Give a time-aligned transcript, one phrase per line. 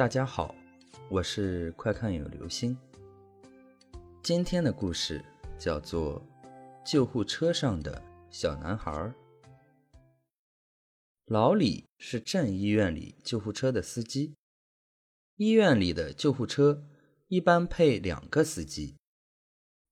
[0.00, 0.54] 大家好，
[1.10, 2.74] 我是快看有流星。
[4.22, 5.22] 今天的故事
[5.58, 6.26] 叫做
[6.90, 8.90] 《救护车上的小男孩》。
[11.26, 14.32] 老李是镇医院里救护车的司机。
[15.36, 16.82] 医院里的救护车
[17.28, 18.96] 一般配两个司机，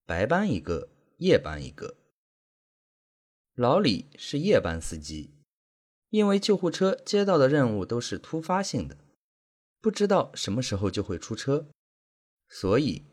[0.07, 1.97] 白班一个，夜班一个。
[3.53, 5.35] 老李是夜班司机，
[6.09, 8.97] 因为救护车接到的任务都是突发性的。
[9.81, 11.67] 不知道什么时候就会出车，
[12.49, 13.05] 所以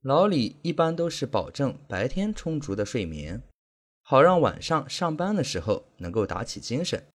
[0.00, 3.42] 老李一般都是保证白天充足的睡眠，
[4.02, 7.06] 好让晚上上班的时候能够打起精神。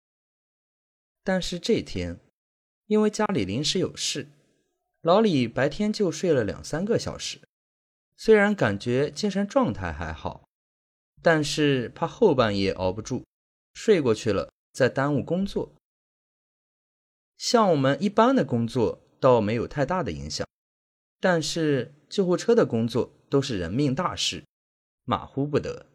[1.23, 2.19] 但是这天，
[2.87, 4.27] 因为家里临时有事，
[5.01, 7.41] 老李白天就睡了两三个小时。
[8.15, 10.47] 虽然感觉精神状态还好，
[11.21, 13.23] 但是怕后半夜熬不住，
[13.73, 15.73] 睡过去了再耽误工作。
[17.39, 20.45] 像我们一般的工作倒没有太大的影响，
[21.21, 24.43] 但是救护车的工作都是人命大事，
[25.05, 25.85] 马虎不得。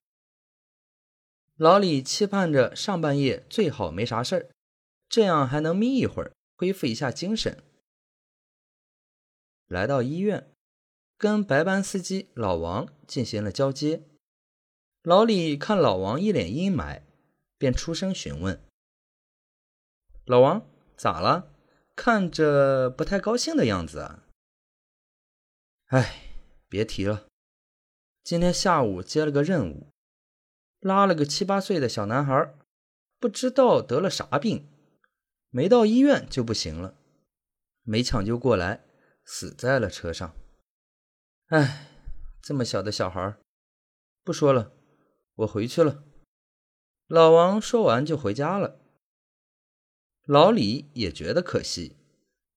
[1.56, 4.50] 老李期盼着上半夜最好没啥事儿，
[5.06, 7.62] 这样还能眯一会儿，恢复一下精神。
[9.67, 10.50] 来到医院，
[11.19, 14.03] 跟白班司机老王进行了交接。
[15.03, 17.03] 老李看老王一脸阴霾，
[17.59, 18.59] 便出声询问
[20.25, 21.50] ：“老王。”咋了？
[21.97, 24.25] 看着不太高兴的样子啊！
[25.87, 26.33] 哎，
[26.69, 27.28] 别提了，
[28.25, 29.92] 今天下午接了个任务，
[30.81, 32.53] 拉了个七八岁的小男孩，
[33.20, 34.69] 不知道得了啥病，
[35.50, 36.97] 没到医院就不行了，
[37.83, 38.84] 没抢救过来，
[39.25, 40.34] 死在了车上。
[41.47, 41.87] 哎，
[42.42, 43.37] 这么小的小孩，
[44.25, 44.72] 不说了，
[45.37, 46.03] 我回去了。
[47.06, 48.81] 老王说完就回家了。
[50.27, 51.97] 老李也觉得可惜，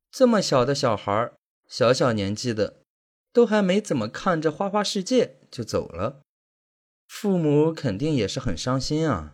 [0.10, 1.34] 这么小的小孩，
[1.68, 2.82] 小小年纪的，
[3.34, 6.22] 都还没怎么看这花花世界就走了，
[7.10, 9.34] 父母肯定也是很伤心啊。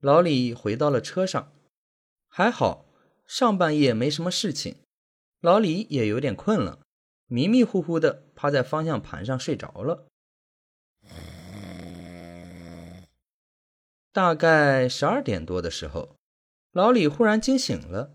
[0.00, 1.50] 老李回到了车上，
[2.28, 2.84] 还好
[3.26, 4.76] 上半夜没什么事情，
[5.40, 6.80] 老李也有点困了，
[7.26, 10.06] 迷迷糊糊的趴在方向盘上睡着了。
[14.12, 16.17] 大概十二点多的时候。
[16.72, 18.14] 老李忽然惊醒了，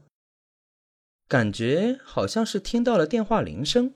[1.27, 3.93] 感觉好像是听到了电话铃声，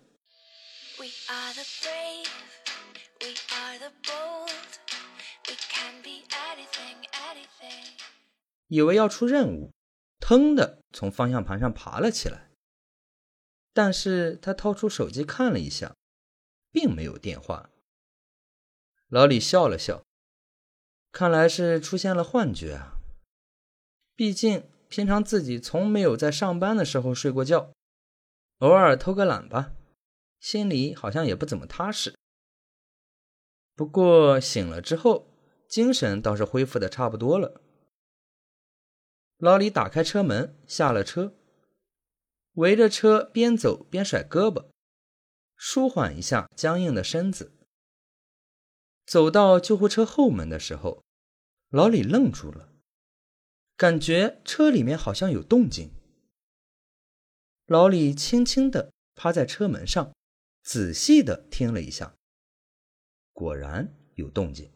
[8.67, 9.71] 以为要出任务，
[10.19, 12.49] 腾的从方向盘上爬了起来。
[13.73, 15.95] 但是他掏出手机看了一下，
[16.71, 17.69] 并没有电话。
[19.07, 20.03] 老李笑了笑，
[21.11, 22.96] 看来是出现了幻觉啊。
[24.17, 27.71] 毕竟，平常自己从没有在上班的时候睡过觉，
[28.57, 29.73] 偶尔偷个懒吧，
[30.39, 32.15] 心里好像也不怎么踏实。
[33.75, 35.27] 不过醒了之后，
[35.69, 37.61] 精神倒是恢复的差不多了。
[39.37, 41.35] 老李打开车门，下了车，
[42.53, 44.69] 围着车边走边甩胳膊，
[45.55, 47.53] 舒缓一下僵硬的身子。
[49.05, 51.03] 走到救护车后门的时候，
[51.69, 52.73] 老李愣住了。
[53.77, 55.91] 感觉车里面好像有动静，
[57.67, 60.15] 老李轻轻地趴在车门上，
[60.63, 62.15] 仔细地听了一下，
[63.33, 64.71] 果然有动静。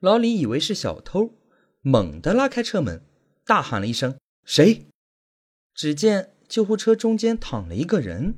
[0.00, 1.32] 老李以为是小偷，
[1.80, 3.02] 猛地拉开车门，
[3.46, 4.88] 大喊了一声：“谁？”
[5.74, 8.34] 只见救护车中间躺了一个人，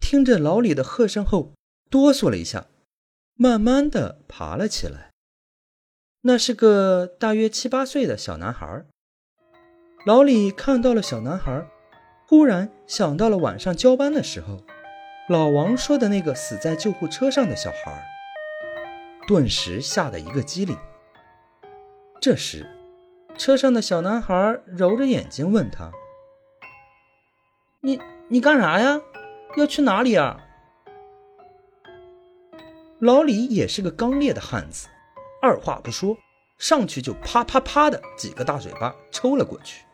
[0.00, 1.54] 听着老李的喝声后，
[1.88, 2.68] 哆嗦了一下，
[3.34, 5.12] 慢慢的爬了起来。
[6.26, 8.84] 那是个大约七八岁的小男孩。
[10.04, 11.64] 老李看到了小男孩，
[12.26, 14.64] 忽然想到了晚上交班的时候，
[15.28, 18.04] 老王说的那个死在救护车上的小孩，
[19.28, 20.76] 顿时吓得一个机灵。
[22.20, 22.66] 这时，
[23.38, 25.92] 车上的小男孩揉着眼睛问他
[27.82, 29.00] ：“你你干啥呀？
[29.56, 30.40] 要去哪里啊？”
[32.98, 34.88] 老李也是个刚烈的汉子。
[35.42, 36.16] 二话不说，
[36.58, 39.84] 上去就啪啪啪的几个大嘴巴抽了过去，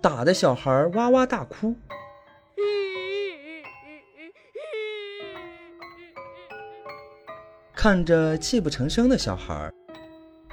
[0.00, 1.76] 打的小孩哇哇大哭。
[7.74, 9.72] 看着泣不成声的小孩，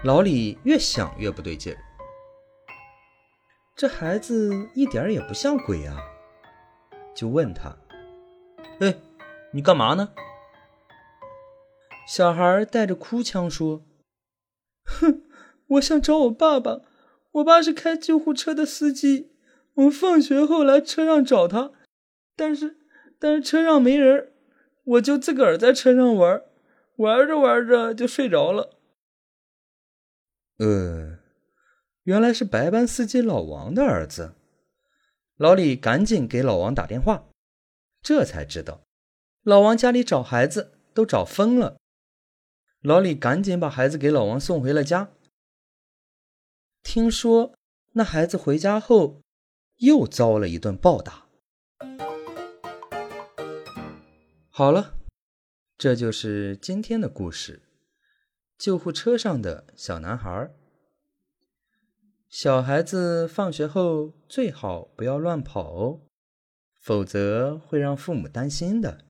[0.04, 1.78] 老李越想越不对劲儿。
[3.76, 5.98] 这孩子一点也不像鬼啊！
[7.16, 7.78] 就问他
[8.82, 8.96] ：“哎，
[9.54, 10.10] 你干嘛呢？”
[12.08, 13.84] 小孩带着哭腔说
[14.90, 15.24] ：“哼，
[15.78, 16.82] 我想找我爸爸。
[17.34, 19.32] 我爸是开救护车的司机，
[19.76, 21.72] 我放学后来车上找他，
[22.36, 22.78] 但是
[23.20, 24.32] 但是车上没人，
[24.84, 26.42] 我就自个儿在车上玩，
[26.96, 28.80] 玩着玩着就睡着了。
[30.58, 31.20] 呃，
[32.04, 34.34] 原来是白班司机老王的儿子。
[35.38, 37.30] 老李赶紧给老王打电话，
[38.02, 38.82] 这才知道
[39.44, 41.78] 老王家里找孩子都找疯了。
[42.82, 45.12] 老李赶紧把孩子给老王送回了家。
[46.82, 47.54] 听说
[47.92, 49.22] 那孩子回家后
[49.78, 51.28] 又遭了一顿暴打。
[54.50, 54.98] 好了，
[55.78, 57.64] 这就是今天的故事。
[58.58, 60.52] 救护车上的小男孩。
[62.30, 66.02] 小孩子放学后最好不要乱跑哦，
[66.80, 69.06] 否则会让父母担心的。